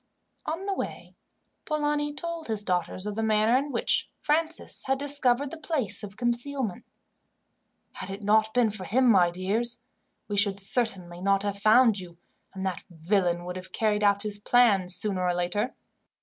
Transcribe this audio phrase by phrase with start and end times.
[0.47, 1.13] On the way,
[1.65, 6.17] Polani told his daughters of the manner in which Francis had discovered the place of
[6.17, 6.85] concealment.
[7.93, 9.79] "Had it not been for him, my dears,
[10.27, 12.17] we should certainly not have found you,
[12.51, 15.75] and that villain would have carried out his plans, sooner or later.